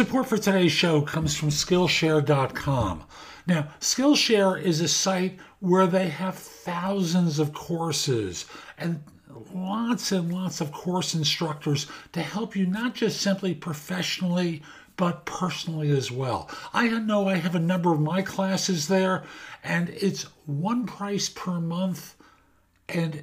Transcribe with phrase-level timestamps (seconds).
[0.00, 3.04] Support for today's show comes from Skillshare.com.
[3.46, 8.46] Now, Skillshare is a site where they have thousands of courses
[8.78, 9.02] and
[9.52, 14.62] lots and lots of course instructors to help you not just simply professionally,
[14.96, 16.48] but personally as well.
[16.72, 19.24] I know I have a number of my classes there,
[19.62, 22.16] and it's one price per month,
[22.88, 23.22] and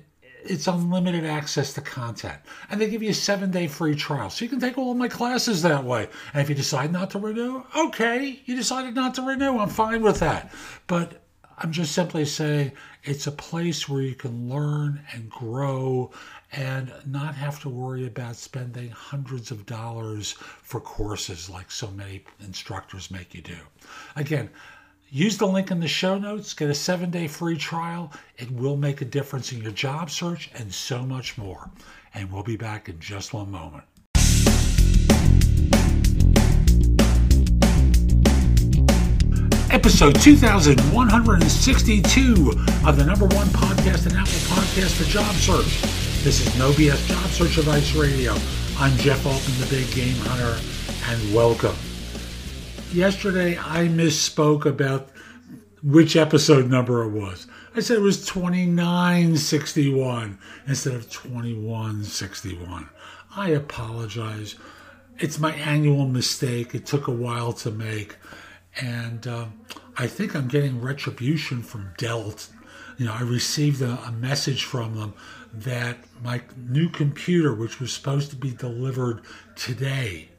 [0.50, 2.38] it's unlimited access to content.
[2.70, 4.30] And they give you a seven day free trial.
[4.30, 6.08] So you can take all of my classes that way.
[6.34, 9.60] And if you decide not to renew, okay, you decided not to renew.
[9.60, 10.52] I'm fine with that.
[10.88, 11.22] But
[11.60, 12.72] I'm just simply saying
[13.04, 16.12] it's a place where you can learn and grow
[16.52, 22.24] and not have to worry about spending hundreds of dollars for courses like so many
[22.40, 23.58] instructors make you do.
[24.16, 24.50] Again,
[25.10, 28.12] Use the link in the show notes, get a seven day free trial.
[28.38, 31.70] It will make a difference in your job search and so much more.
[32.14, 33.86] And we'll be back in just one moment.
[39.72, 42.52] Episode 2162
[42.86, 45.82] of the number one podcast and Apple Podcast for job search.
[46.24, 48.36] This is No BS Job Search Advice Radio.
[48.78, 50.60] I'm Jeff Altman, the Big Game Hunter,
[51.10, 51.78] and welcome
[52.94, 55.10] yesterday I misspoke about
[55.84, 57.48] which episode number it was.
[57.76, 62.90] I said it was 2961 instead of 2161.
[63.36, 64.56] I apologize.
[65.20, 66.74] It's my annual mistake.
[66.74, 68.16] It took a while to make.
[68.82, 69.48] And uh,
[69.98, 72.36] I think I'm getting retribution from Dell.
[72.98, 75.14] You know, I received a, a message from them
[75.54, 79.22] that my new computer, which was supposed to be delivered
[79.56, 80.30] today,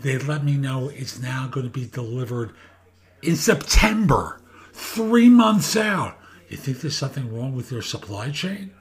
[0.00, 2.52] they let me know it's now going to be delivered
[3.22, 4.40] in September,
[4.72, 6.18] three months out.
[6.48, 8.72] You think there's something wrong with their supply chain?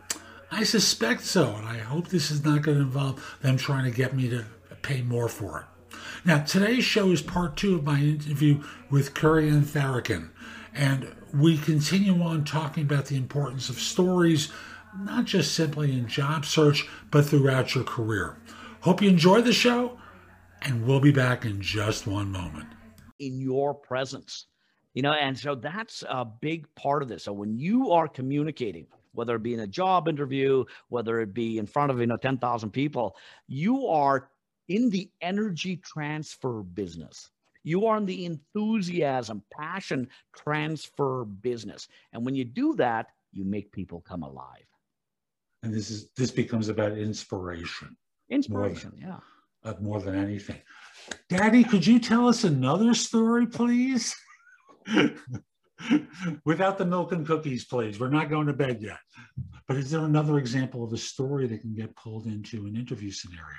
[0.51, 3.95] I suspect so, and I hope this is not going to involve them trying to
[3.95, 4.45] get me to
[4.81, 5.97] pay more for it.
[6.25, 10.29] Now, today's show is part two of my interview with Kurian Tharakan,
[10.73, 14.51] and we continue on talking about the importance of stories,
[14.99, 18.37] not just simply in job search, but throughout your career.
[18.81, 19.97] Hope you enjoy the show
[20.65, 22.67] and we'll be back in just one moment.
[23.19, 24.47] In your presence,
[24.93, 27.23] you know, and so that's a big part of this.
[27.23, 31.57] So when you are communicating, whether it be in a job interview, whether it be
[31.57, 33.15] in front of you know 10,000 people,
[33.47, 34.29] you are
[34.69, 37.29] in the energy transfer business.
[37.63, 41.87] You are in the enthusiasm, passion transfer business.
[42.11, 44.65] And when you do that, you make people come alive.
[45.61, 47.95] And this is this becomes about inspiration.
[48.29, 49.19] Inspiration, yeah
[49.65, 50.61] uh, more than anything.
[51.29, 54.15] Daddy, could you tell us another story, please?
[56.45, 57.99] Without the milk and cookies, please.
[57.99, 58.99] We're not going to bed yet.
[59.67, 63.11] But is there another example of a story that can get pulled into an interview
[63.11, 63.57] scenario?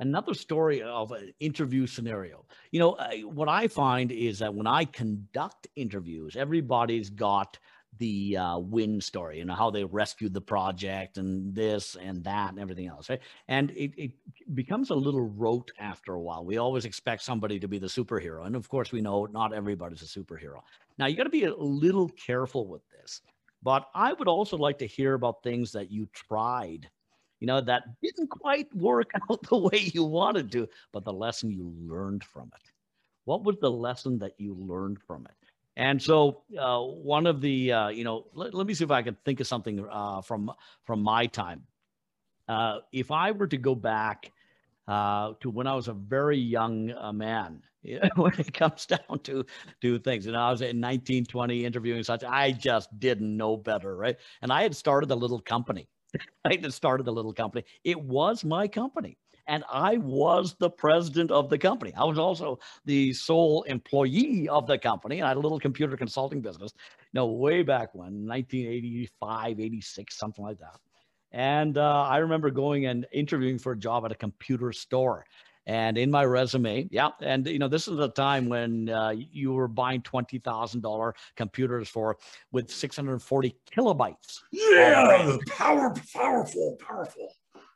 [0.00, 2.44] Another story of an interview scenario.
[2.72, 7.58] You know, what I find is that when I conduct interviews, everybody's got
[8.02, 12.50] the uh, win story, you know, how they rescued the project and this and that
[12.50, 13.20] and everything else, right?
[13.46, 14.10] And it, it
[14.54, 16.44] becomes a little rote after a while.
[16.44, 18.44] We always expect somebody to be the superhero.
[18.44, 20.62] And of course, we know not everybody's a superhero.
[20.98, 23.20] Now, you got to be a little careful with this.
[23.62, 26.90] But I would also like to hear about things that you tried,
[27.38, 31.52] you know, that didn't quite work out the way you wanted to, but the lesson
[31.52, 32.72] you learned from it.
[33.26, 35.36] What was the lesson that you learned from it?
[35.76, 39.02] And so uh, one of the, uh, you know, let, let, me see if I
[39.02, 40.50] can think of something uh, from
[40.84, 41.62] from my time.
[42.48, 44.32] Uh, if I were to go back
[44.86, 47.62] uh, to when I was a very young uh, man,
[48.16, 49.46] when it comes down to
[49.80, 54.16] do things, and I was in 1920 interviewing such, I just didn't know better, right?
[54.42, 55.88] And I had started a little company.
[56.44, 57.64] I had started a little company.
[57.84, 59.16] It was my company
[59.52, 61.92] and I was the president of the company.
[61.94, 65.18] I was also the sole employee of the company.
[65.18, 70.16] And I had a little computer consulting business, you know, way back when, 1985, 86,
[70.16, 70.78] something like that.
[71.32, 75.26] And uh, I remember going and interviewing for a job at a computer store.
[75.66, 79.52] And in my resume, yeah, and you know, this is the time when uh, you
[79.52, 82.18] were buying twenty thousand dollar computers for
[82.50, 84.40] with six hundred and forty kilobytes.
[84.50, 87.32] Yeah, power, powerful, powerful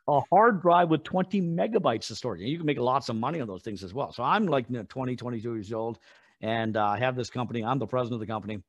[0.07, 2.41] a hard drive with 20 megabytes of storage.
[2.41, 4.11] And you can make lots of money on those things as well.
[4.13, 5.99] So I'm like you know, 20, 22 years old,
[6.41, 7.63] and uh, I have this company.
[7.63, 8.61] I'm the president of the company.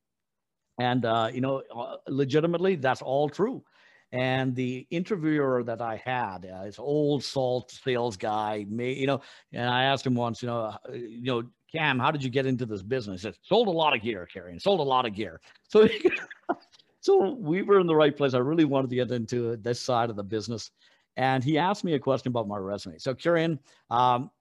[0.79, 3.63] And, uh, you know, uh, legitimately, that's all true.
[4.11, 9.21] And the interviewer that I had, uh, this old salt sales guy, me, you know,
[9.53, 12.47] and I asked him once, you know, uh, you know, Cam, how did you get
[12.47, 13.21] into this business?
[13.21, 15.39] He said, sold a lot of gear, Kurian, sold a lot of gear.
[15.67, 15.87] So,
[17.01, 18.33] so we were in the right place.
[18.33, 20.71] I really wanted to get into this side of the business
[21.19, 22.97] and he asked me a question about my resume.
[22.97, 24.31] So, Kurian, um,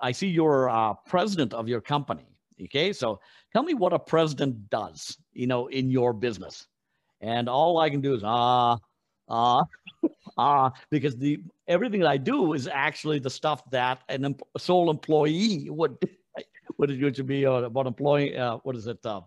[0.00, 2.28] I see you're uh, president of your company.
[2.62, 3.18] Okay, so
[3.52, 6.68] tell me what a president does, you know, in your business.
[7.22, 8.78] And all I can do is ah,
[9.28, 9.64] ah,
[10.38, 14.90] ah, because the everything that I do is actually the stuff that an em- sole
[14.90, 15.98] employee would
[16.78, 19.22] would it would be uh, about employing uh, what is it uh,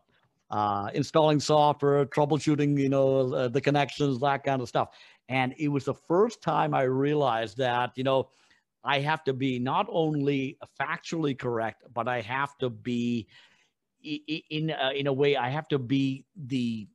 [0.50, 4.90] uh, installing software, troubleshooting, you know, uh, the connections, that kind of stuff.
[5.30, 8.30] And it was the first time I realized that, you know,
[8.84, 13.28] I have to be not only factually correct, but I have to be
[14.04, 16.88] in uh, in a way I have to be the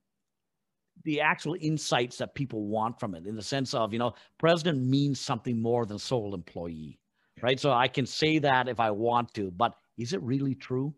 [1.04, 4.80] the actual insights that people want from it in the sense of you know president
[4.82, 6.98] means something more than sole employee
[7.42, 7.58] right?
[7.58, 10.94] So i can say that if i want to but is it really true?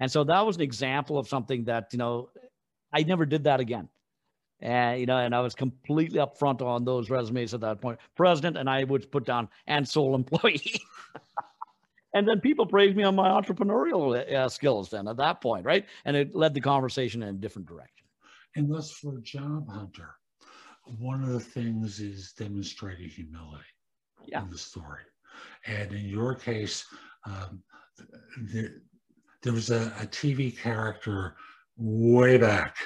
[0.00, 2.30] And so that was an example of something that you know
[2.92, 3.88] i never did that again
[4.60, 7.98] and you know, and I was completely upfront on those resumes at that point.
[8.16, 10.80] President, and I would put down and sole employee.
[12.14, 14.90] and then people praised me on my entrepreneurial uh, skills.
[14.90, 18.06] Then at that point, right, and it led the conversation in a different direction.
[18.56, 20.14] And thus, for a job hunter,
[20.98, 23.64] one of the things is demonstrating humility
[24.26, 24.42] yeah.
[24.42, 25.02] in the story.
[25.66, 26.84] And in your case,
[27.26, 27.62] um,
[28.52, 28.82] there,
[29.42, 31.36] there was a, a TV character
[31.76, 32.76] way back,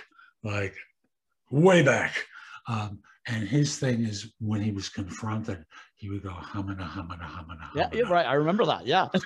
[0.43, 0.75] like
[1.51, 2.15] way back.
[2.69, 5.65] Um, and his thing is when he was confronted,
[5.95, 7.69] he would go hamana hamana hamana.
[7.75, 8.27] Yeah, yeah, right.
[8.27, 8.87] I remember that.
[8.87, 9.09] Yeah.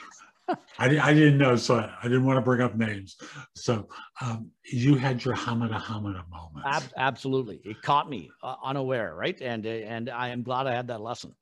[0.78, 3.16] I, I didn't know, so I, didn't want to bring up names.
[3.54, 3.88] So
[4.20, 6.66] um, you had your hamana hamana moment.
[6.66, 9.40] Ab- absolutely, it caught me uh, unaware, right?
[9.40, 11.34] And and I am glad I had that lesson.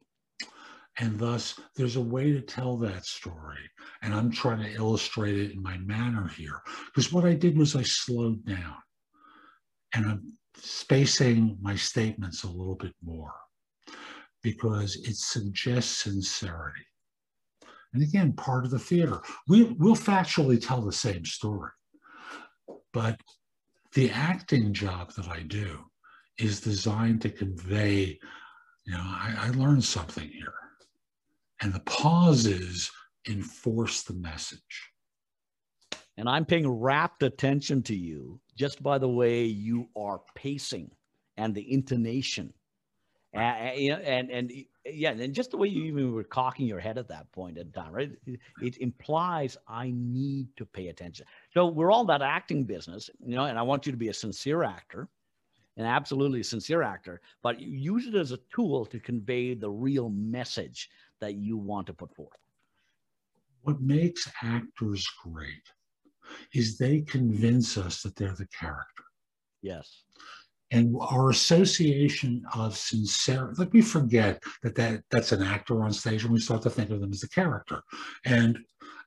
[0.98, 3.58] And thus, there's a way to tell that story,
[4.02, 6.60] and I'm trying to illustrate it in my manner here.
[6.86, 8.76] Because what I did was I slowed down,
[9.94, 13.34] and I'm spacing my statements a little bit more
[14.42, 16.84] because it suggests sincerity.
[17.92, 19.20] And again, part of the theater.
[19.48, 21.72] We, we'll factually tell the same story,
[22.92, 23.20] but
[23.94, 25.78] the acting job that I do
[26.38, 28.18] is designed to convey,
[28.86, 30.54] you know, I, I learned something here.
[31.62, 32.90] And the pauses
[33.28, 34.90] enforce the message.
[36.16, 40.90] And I'm paying rapt attention to you just by the way you are pacing
[41.38, 42.52] and the intonation.
[43.32, 44.52] And, and, and,
[44.84, 47.72] yeah, and just the way you even were cocking your head at that point in
[47.72, 48.10] time, right?
[48.26, 51.24] It, it implies I need to pay attention.
[51.54, 54.14] So we're all that acting business, you know, and I want you to be a
[54.14, 55.08] sincere actor,
[55.78, 60.90] an absolutely sincere actor, but use it as a tool to convey the real message
[61.20, 62.36] that you want to put forth.
[63.62, 65.72] What makes actors great
[66.54, 69.04] is they convince us that they're the character.
[69.62, 70.04] Yes.
[70.72, 76.22] And our association of sincerity, like we forget that, that that's an actor on stage
[76.22, 77.82] and we start to think of them as the character.
[78.24, 78.56] And,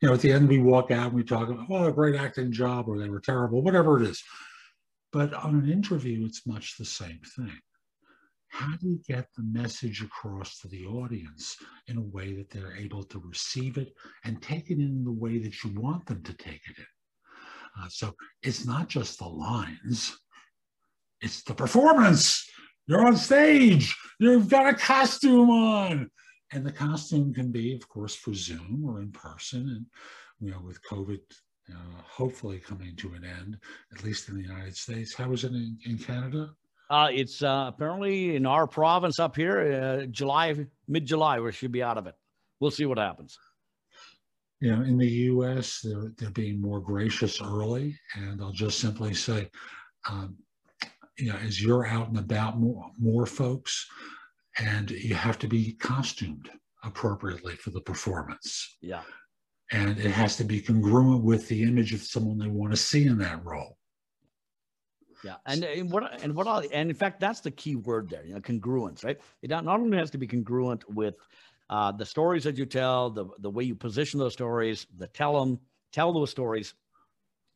[0.02, 2.16] you know, at the end we walk out and we talk about, oh, a great
[2.16, 4.22] acting job or they were terrible, whatever it is.
[5.14, 7.60] But on an interview, it's much the same thing.
[8.50, 12.76] How do you get the message across to the audience in a way that they're
[12.76, 13.94] able to receive it
[14.26, 16.86] and take it in the way that you want them to take it in?
[17.80, 20.18] Uh, so it's not just the lines,
[21.22, 22.50] it's the performance.
[22.88, 26.12] You're on stage, you've got a costume on.
[26.52, 29.62] And the costume can be, of course, for Zoom or in person.
[29.62, 29.86] And,
[30.40, 31.20] you know, with COVID
[31.72, 33.58] uh, hopefully coming to an end,
[33.92, 35.14] at least in the United States.
[35.16, 36.52] How is it in, in Canada?
[36.90, 40.54] Uh, it's uh, apparently in our province up here, uh, July,
[40.88, 42.16] mid July, we should be out of it.
[42.60, 43.38] We'll see what happens
[44.64, 49.14] you know, in the U.S., they're they're being more gracious early, and I'll just simply
[49.14, 49.50] say,
[50.10, 50.38] um,
[51.18, 53.86] you know, as you're out and about more, more folks,
[54.58, 56.50] and you have to be costumed
[56.86, 58.78] appropriately for the performance.
[58.80, 59.02] Yeah.
[59.74, 63.06] And it has to be congruent with the image of someone they want to see
[63.06, 63.78] in that role.
[65.26, 68.26] Yeah, and, and what and what I, and in fact that's the key word there.
[68.26, 69.20] You know, congruence, right?
[69.42, 71.16] It not only has to be congruent with
[71.74, 75.40] uh, the stories that you tell, the, the way you position those stories, the tell
[75.40, 75.60] them,
[75.92, 76.76] tell those stories.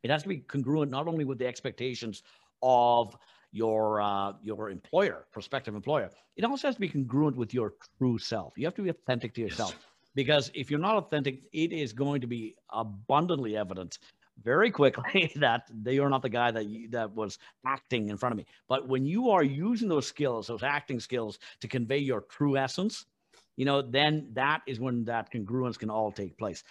[0.01, 2.23] It has to be congruent not only with the expectations
[2.63, 3.15] of
[3.51, 6.09] your uh, your employer, prospective employer.
[6.35, 8.53] It also has to be congruent with your true self.
[8.57, 9.73] You have to be authentic to yourself.
[9.73, 9.85] Yes.
[10.15, 13.99] Because if you're not authentic, it is going to be abundantly evident
[14.43, 18.33] very quickly that they are not the guy that you, that was acting in front
[18.33, 18.47] of me.
[18.67, 23.05] But when you are using those skills, those acting skills, to convey your true essence,
[23.57, 26.63] you know, then that is when that congruence can all take place.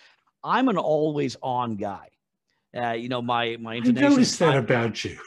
[0.42, 2.08] I'm an always on guy.
[2.74, 4.04] Uh, you know, my my intonation.
[4.04, 5.18] I noticed that about you.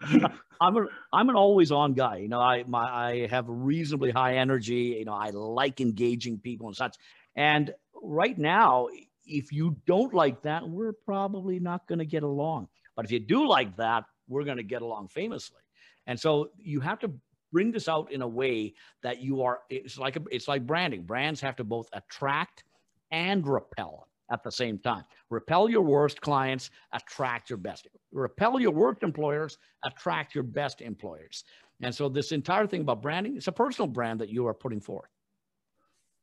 [0.60, 2.16] I'm a I'm an always on guy.
[2.18, 4.96] You know, I my I have reasonably high energy.
[4.98, 6.96] You know, I like engaging people and such.
[7.34, 7.72] And
[8.02, 8.88] right now,
[9.24, 12.68] if you don't like that, we're probably not going to get along.
[12.96, 15.60] But if you do like that, we're going to get along famously.
[16.06, 17.12] And so you have to
[17.52, 21.02] bring this out in a way that you are it's like a, it's like branding.
[21.02, 22.64] Brands have to both attract
[23.10, 25.04] and repel at the same time.
[25.30, 27.88] Repel your worst clients attract your best.
[28.12, 31.44] Repel your worst employers attract your best employers.
[31.80, 34.80] And so this entire thing about branding it's a personal brand that you are putting
[34.80, 35.08] forth.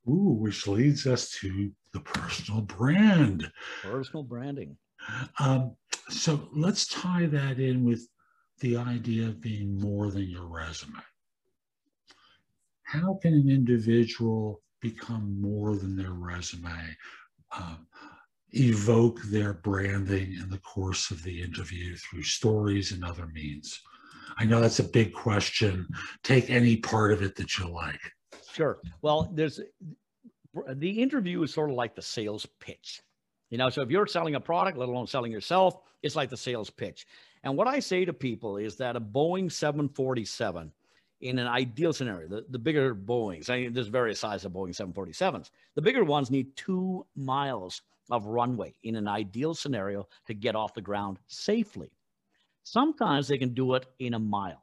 [0.07, 3.51] Ooh, which leads us to the personal brand.
[3.81, 4.77] Personal branding.
[5.39, 5.75] Um,
[6.09, 8.07] so let's tie that in with
[8.59, 11.01] the idea of being more than your resume
[12.85, 16.95] how can an individual become more than their resume,
[17.57, 17.87] um,
[18.51, 23.81] evoke their branding in the course of the interview through stories and other means?
[24.37, 25.87] I know that's a big question.
[26.23, 27.99] Take any part of it that you like.
[28.51, 28.79] Sure.
[29.01, 29.59] Well, there's
[30.75, 33.01] the interview is sort of like the sales pitch.
[33.49, 36.37] You know, so if you're selling a product, let alone selling yourself, it's like the
[36.37, 37.05] sales pitch.
[37.43, 40.71] And what I say to people is that a Boeing 747
[41.21, 44.75] in an ideal scenario, the, the bigger Boeings, I mean, there's various sizes of Boeing
[44.75, 45.49] 747s.
[45.75, 47.81] The bigger ones need two miles
[48.11, 51.91] of runway in an ideal scenario to get off the ground safely.
[52.63, 54.61] Sometimes they can do it in a mile.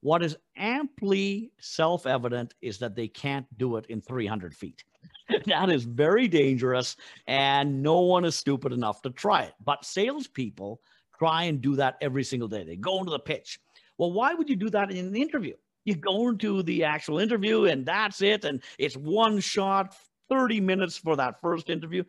[0.00, 4.82] What is amply self evident is that they can't do it in 300 feet.
[5.46, 6.96] that is very dangerous,
[7.28, 9.54] and no one is stupid enough to try it.
[9.64, 10.80] But salespeople
[11.16, 12.64] try and do that every single day.
[12.64, 13.60] They go into the pitch.
[13.96, 15.54] Well, why would you do that in an interview?
[15.84, 18.44] You go into the actual interview and that's it.
[18.44, 19.96] And it's one shot,
[20.28, 22.04] 30 minutes for that first interview.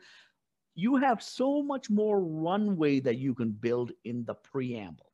[0.76, 5.12] You have so much more runway that you can build in the preamble.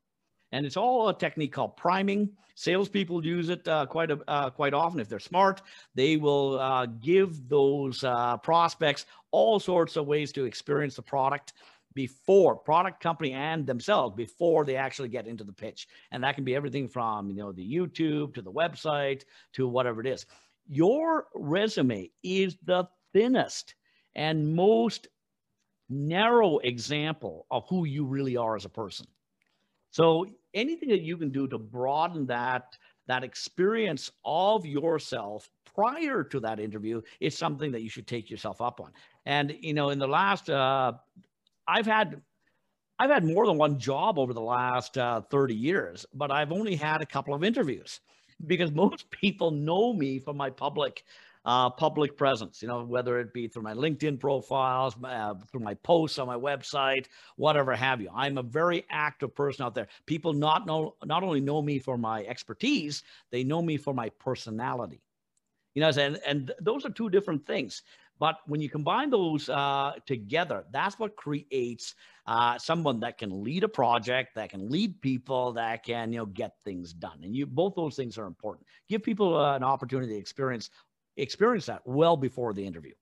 [0.51, 2.29] And it's all a technique called priming.
[2.55, 4.99] Salespeople use it uh, quite a, uh, quite often.
[4.99, 5.61] If they're smart,
[5.95, 11.53] they will uh, give those uh, prospects all sorts of ways to experience the product
[12.00, 15.86] before product company and themselves before they actually get into the pitch.
[16.13, 19.24] And that can be everything from you know the youtube to the website
[19.56, 20.25] to whatever it is.
[20.70, 23.75] Your resume is the thinnest
[24.15, 25.10] and most
[25.89, 29.06] narrow example of who you really are as a person.
[29.91, 32.77] So anything that you can do to broaden that
[33.08, 38.62] that experience of yourself prior to that interview is something that you should take yourself
[38.62, 38.94] up on.
[39.25, 40.94] And you know in the last uh,
[41.69, 42.21] I've had
[42.97, 46.75] I've had more than one job over the last uh, 30 years, but I've only
[46.75, 48.01] had a couple of interviews
[48.45, 51.03] because most people know me from my public
[51.45, 52.61] uh, public presence.
[52.61, 56.35] You know, whether it be through my LinkedIn profiles, uh, through my posts on my
[56.35, 57.05] website,
[57.38, 58.09] whatever have you.
[58.13, 59.88] I'm a very active person out there.
[60.05, 64.09] People not know not only know me for my expertise, they know me for my
[64.19, 65.01] personality.
[65.75, 67.83] You know, and and those are two different things.
[68.19, 71.95] But when you combine those uh, together, that's what creates
[72.27, 76.25] uh, someone that can lead a project, that can lead people, that can you know
[76.25, 77.19] get things done.
[77.23, 78.67] And you both those things are important.
[78.89, 80.69] Give people uh, an opportunity to experience
[81.17, 82.93] experience that well before the interview.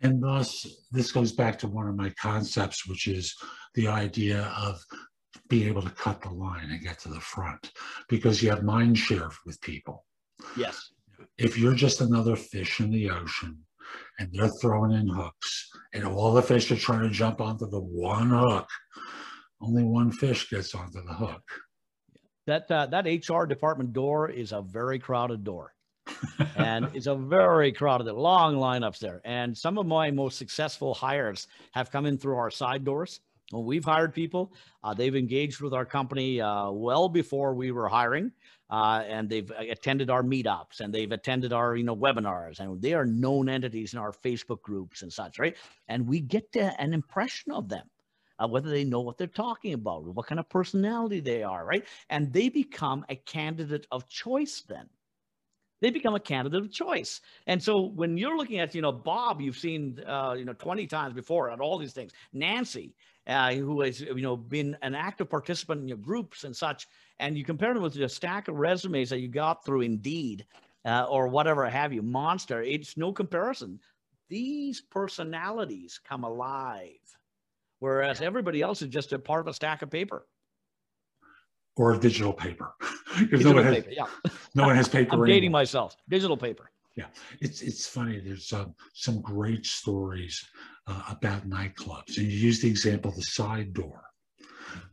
[0.00, 3.34] And thus, this goes back to one of my concepts, which is
[3.74, 4.80] the idea of
[5.48, 7.72] being able to cut the line and get to the front
[8.08, 10.04] because you have mind share with people.
[10.56, 10.92] Yes.
[11.36, 13.58] If you're just another fish in the ocean,
[14.18, 17.80] and they're throwing in hooks, and all the fish are trying to jump onto the
[17.80, 18.68] one hook.
[19.60, 21.42] Only one fish gets onto the hook.
[22.46, 25.74] That uh, that HR department door is a very crowded door,
[26.56, 29.20] and it's a very crowded, long lineups there.
[29.24, 33.20] And some of my most successful hires have come in through our side doors.
[33.52, 34.52] We've hired people,
[34.84, 38.30] uh, they've engaged with our company uh, well before we were hiring
[38.68, 42.82] uh, and they've uh, attended our meetups and they've attended our you know webinars and
[42.82, 45.56] they are known entities in our facebook groups and such right?
[45.88, 47.88] And we get an impression of them
[48.38, 51.86] uh, whether they know what they're talking about what kind of personality they are right?
[52.10, 54.88] And they become a candidate of choice then
[55.80, 57.20] they become a candidate of choice.
[57.46, 60.86] And so when you're looking at, you know, Bob, you've seen, uh, you know, 20
[60.86, 62.94] times before at all these things, Nancy,
[63.26, 67.36] uh, who has, you know, been an active participant in your groups and such, and
[67.36, 70.46] you compare them with the stack of resumes that you got through Indeed
[70.84, 73.78] uh, or whatever have you, Monster, it's no comparison.
[74.28, 76.92] These personalities come alive,
[77.78, 80.26] whereas everybody else is just a part of a stack of paper.
[81.78, 82.74] Or a digital paper.
[83.18, 84.30] digital no, one paper, has, yeah.
[84.54, 85.14] no one has paper.
[85.14, 85.96] I'm dating myself.
[86.08, 86.70] Digital paper.
[86.96, 87.06] Yeah,
[87.40, 88.18] it's it's funny.
[88.18, 90.44] There's um, some great stories
[90.88, 94.02] uh, about nightclubs, and you use the example of the side door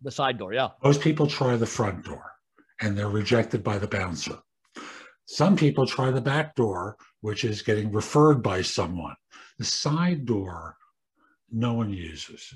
[0.01, 0.69] the side door, yeah.
[0.83, 2.31] Most people try the front door
[2.81, 4.37] and they're rejected by the bouncer.
[5.25, 9.15] Some people try the back door, which is getting referred by someone.
[9.57, 10.77] The side door
[11.51, 12.53] no one uses.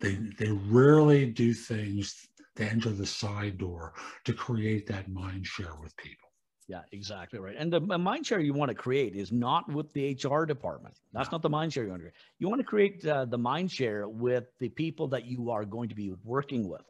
[0.00, 3.94] They, they rarely do things to enter the side door
[4.24, 6.28] to create that mind share with people.
[6.66, 7.54] Yeah, exactly right.
[7.58, 10.98] And the mind share you want to create is not with the HR department.
[11.12, 12.14] That's not the mind share you want to create.
[12.38, 15.90] You want to create uh, the mind share with the people that you are going
[15.90, 16.80] to be working with.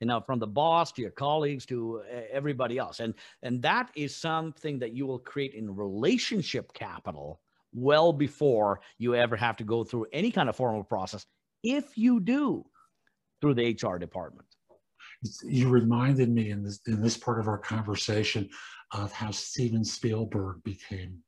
[0.00, 2.98] You know, from the boss to your colleagues to uh, everybody else.
[2.98, 7.40] And and that is something that you will create in relationship capital
[7.72, 11.26] well before you ever have to go through any kind of formal process
[11.62, 12.64] if you do
[13.40, 14.48] through the HR department.
[15.44, 18.48] You reminded me in this in this part of our conversation
[18.92, 21.18] of how Steven Spielberg became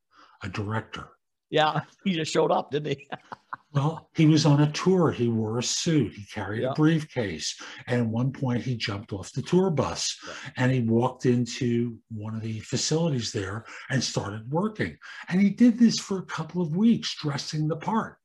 [0.43, 1.09] a director.
[1.49, 3.07] Yeah, he just showed up, didn't he?
[3.73, 5.11] well, he was on a tour.
[5.11, 6.13] He wore a suit.
[6.13, 6.71] He carried yeah.
[6.71, 7.55] a briefcase.
[7.87, 10.33] And at one point, he jumped off the tour bus yeah.
[10.57, 14.97] and he walked into one of the facilities there and started working.
[15.29, 18.17] And he did this for a couple of weeks, dressing the part.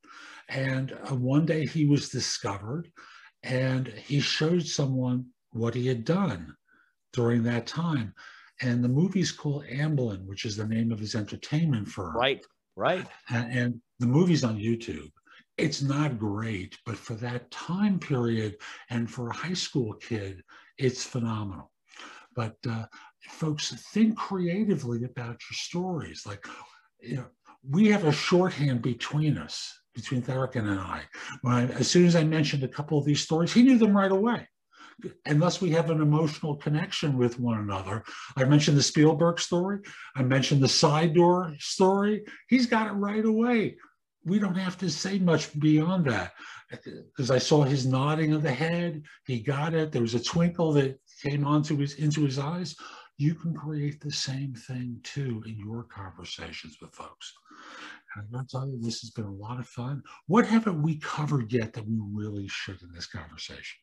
[0.49, 2.89] And uh, one day he was discovered
[3.43, 6.55] and he showed someone what he had done
[7.13, 8.13] during that time.
[8.61, 12.15] And the movie's called Amblin, which is the name of his entertainment firm.
[12.15, 12.43] Right,
[12.75, 13.05] right.
[13.29, 15.11] And, and the movie's on YouTube.
[15.57, 18.57] It's not great, but for that time period
[18.89, 20.43] and for a high school kid,
[20.77, 21.71] it's phenomenal.
[22.35, 22.85] But uh,
[23.29, 26.23] folks, think creatively about your stories.
[26.25, 26.45] Like,
[26.99, 27.25] you know,
[27.67, 31.01] we have a shorthand between us between Tharakan and I.
[31.41, 33.97] When I, as soon as I mentioned a couple of these stories, he knew them
[33.97, 34.47] right away.
[35.25, 38.03] Unless we have an emotional connection with one another.
[38.35, 39.79] I mentioned the Spielberg story.
[40.15, 42.25] I mentioned the side door story.
[42.49, 43.77] He's got it right away.
[44.25, 46.33] We don't have to say much beyond that.
[46.69, 49.03] Because I saw his nodding of the head.
[49.25, 49.91] He got it.
[49.91, 52.75] There was a twinkle that came onto his into his eyes.
[53.17, 57.33] You can create the same thing too in your conversations with folks.
[58.15, 60.03] And I'm going to tell you, this has been a lot of fun.
[60.27, 63.79] What haven't we covered yet that we really should in this conversation?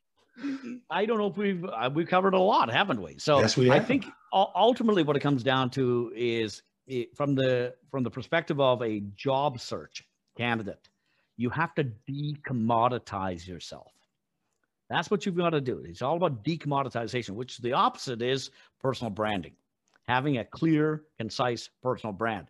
[0.91, 3.19] I don't know if we've uh, we've covered a lot, haven't we?
[3.19, 7.75] So yes, we I think ultimately what it comes down to is it, from the
[7.91, 10.05] from the perspective of a job search
[10.37, 10.89] candidate,
[11.37, 13.93] you have to decommoditize yourself.
[14.91, 15.85] That's what you've got to do.
[15.87, 19.55] It's all about decommoditization, which the opposite is personal branding,
[20.07, 22.49] having a clear, concise personal brand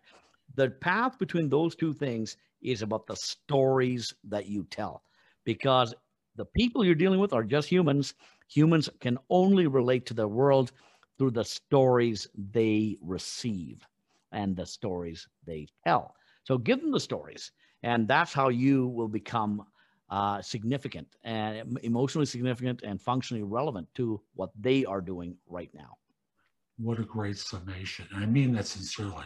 [0.53, 5.03] the path between those two things is about the stories that you tell
[5.43, 5.93] because
[6.35, 8.13] the people you're dealing with are just humans.
[8.49, 10.71] Humans can only relate to the world
[11.17, 13.87] through the stories they receive
[14.31, 16.15] and the stories they tell.
[16.43, 17.51] So give them the stories
[17.83, 19.63] and that's how you will become
[20.09, 25.97] uh, significant and emotionally significant and functionally relevant to what they are doing right now.
[26.77, 28.07] What a great summation.
[28.15, 29.25] I mean that sincerely.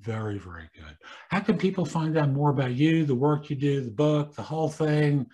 [0.00, 0.96] Very, very good.
[1.28, 4.42] How can people find out more about you, the work you do, the book, the
[4.42, 5.26] whole thing?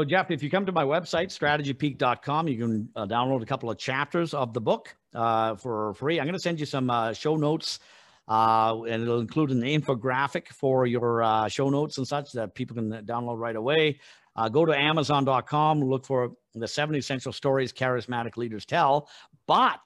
[0.00, 3.70] So, Jeff, if you come to my website, strategypeak.com, you can uh, download a couple
[3.70, 6.18] of chapters of the book uh, for free.
[6.18, 7.80] I'm going to send you some uh, show notes,
[8.26, 12.74] uh, and it'll include an infographic for your uh, show notes and such that people
[12.76, 14.00] can download right away.
[14.34, 19.06] Uh, go to amazon.com, look for the seven essential stories charismatic leaders tell.
[19.46, 19.80] But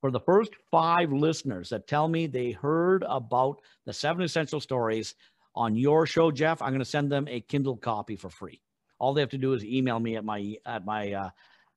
[0.00, 5.16] for the first five listeners that tell me they heard about the seven essential stories
[5.56, 8.60] on your show, Jeff, I'm going to send them a Kindle copy for free.
[9.02, 11.30] All they have to do is email me at my at my uh,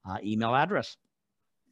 [0.08, 0.96] uh, email address.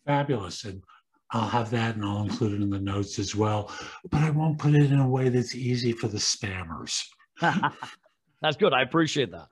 [0.04, 0.82] Fabulous, and
[1.30, 3.72] I'll have that, and I'll include it in the notes as well.
[4.10, 7.04] But I won't put it in a way that's easy for the spammers.
[8.42, 8.74] that's good.
[8.74, 9.48] I appreciate that.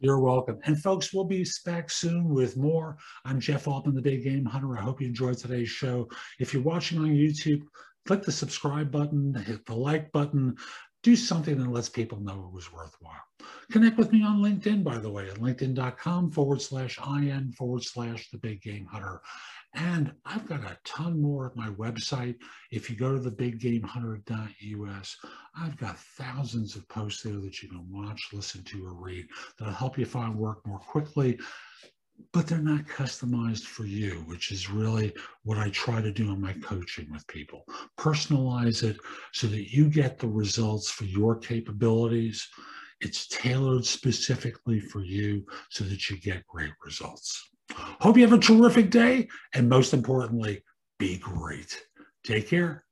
[0.00, 0.58] You're welcome.
[0.64, 2.96] And folks, we'll be back soon with more.
[3.26, 4.78] I'm Jeff Altman, the Big Game Hunter.
[4.78, 6.08] I hope you enjoyed today's show.
[6.40, 7.60] If you're watching on YouTube,
[8.06, 10.56] click the subscribe button, hit the like button,
[11.02, 13.12] do something that lets people know it was worthwhile.
[13.70, 18.30] Connect with me on LinkedIn, by the way, at linkedin.com forward slash IN forward slash
[18.30, 19.20] the big game hunter.
[19.74, 22.36] And I've got a ton more at my website.
[22.70, 25.16] If you go to the biggamehunter.us,
[25.58, 29.26] I've got thousands of posts there that you can watch, listen to, or read
[29.58, 31.38] that'll help you find work more quickly.
[32.32, 36.40] But they're not customized for you, which is really what I try to do in
[36.40, 37.64] my coaching with people.
[37.98, 38.96] Personalize it
[39.32, 42.48] so that you get the results for your capabilities.
[43.00, 47.50] It's tailored specifically for you so that you get great results.
[47.74, 49.28] Hope you have a terrific day.
[49.54, 50.62] And most importantly,
[50.98, 51.82] be great.
[52.24, 52.84] Take care.